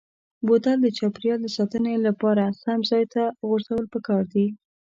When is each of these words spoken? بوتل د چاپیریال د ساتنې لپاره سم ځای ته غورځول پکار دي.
بوتل 0.45 0.77
د 0.83 0.87
چاپیریال 0.97 1.39
د 1.43 1.47
ساتنې 1.57 1.93
لپاره 2.07 2.43
سم 2.61 2.79
ځای 2.91 3.03
ته 3.13 3.23
غورځول 3.47 3.85
پکار 3.93 4.23
دي. 4.33 4.47